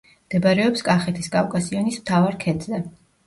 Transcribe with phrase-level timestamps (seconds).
[0.27, 2.81] მდებარეობს კახეთის კავკასიონის მთავარ ქედზე.